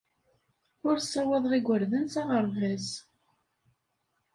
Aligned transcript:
Ur 0.87 0.95
ssawaḍeɣ 0.99 1.53
igerdan 1.57 2.05
s 2.13 2.15
aɣerbaz. 2.21 2.87